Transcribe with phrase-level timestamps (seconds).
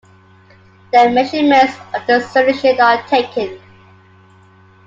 [0.91, 3.59] Then measurements of the solution are taken.